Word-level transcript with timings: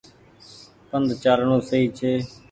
پند 0.89 1.07
چآلڻو 1.23 1.57
سئي 1.69 1.83
ڇي۔ 1.97 2.13